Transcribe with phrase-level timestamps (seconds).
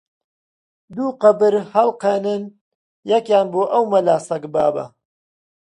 [0.93, 2.43] -دوو قەبر هەڵقەنن،
[3.11, 4.85] یەکیان بۆ ئەو مەلا سەگبابە!